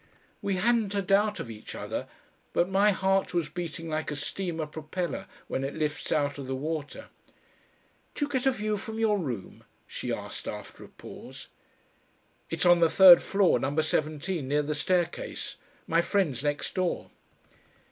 We 0.41 0.55
hadn't 0.55 0.95
a 0.95 1.03
doubt 1.03 1.39
of 1.39 1.51
each 1.51 1.75
other, 1.75 2.07
but 2.53 2.67
my 2.67 2.89
heart 2.89 3.35
was 3.35 3.49
beating 3.49 3.87
like 3.87 4.09
a 4.09 4.15
steamer 4.15 4.65
propeller 4.65 5.27
when 5.47 5.63
it 5.63 5.75
lifts 5.75 6.11
out 6.11 6.39
of 6.39 6.47
the 6.47 6.55
water. 6.55 7.09
"Do 8.15 8.25
you 8.25 8.31
get 8.31 8.47
a 8.47 8.51
view 8.51 8.77
from 8.77 8.97
your 8.97 9.19
room?" 9.19 9.63
she 9.85 10.11
asked 10.11 10.47
after 10.47 10.83
a 10.83 10.87
pause. 10.89 11.49
"It's 12.49 12.65
on 12.65 12.79
the 12.79 12.89
third 12.89 13.21
floor, 13.21 13.59
Number 13.59 13.83
seventeen, 13.83 14.47
near 14.47 14.63
the 14.63 14.73
staircase. 14.73 15.57
My 15.85 16.01
friend's 16.01 16.43
next 16.43 16.73
door." 16.73 17.11